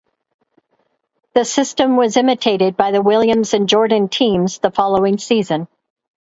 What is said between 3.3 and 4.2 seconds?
and Jordan